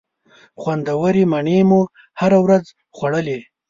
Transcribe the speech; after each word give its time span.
خوندورې 0.61 1.23
مڼې 1.31 1.59
مو 1.69 1.81
هره 2.19 2.39
ورځ 2.45 2.65
خوړلې. 2.95 3.39